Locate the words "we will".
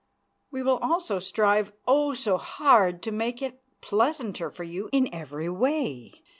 0.49-0.79